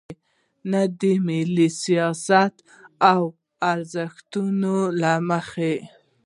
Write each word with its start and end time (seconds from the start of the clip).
نه 0.71 0.81
د 0.99 1.01
ملي 1.27 1.67
سیاست 1.83 2.55
او 3.11 3.21
ارزښتونو 3.71 4.75
له 5.01 5.13
مخې. 5.29 5.75